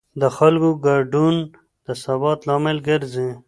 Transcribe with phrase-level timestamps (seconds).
[0.21, 1.35] د خلکو ګډون
[1.85, 3.29] د ثبات لامل ګرځي